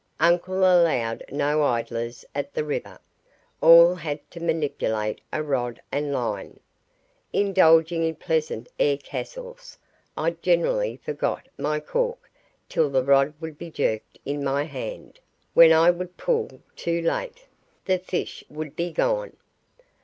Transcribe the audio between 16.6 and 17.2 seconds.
too